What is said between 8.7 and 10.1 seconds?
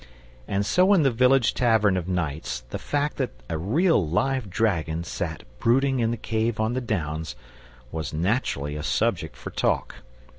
a subject for talk.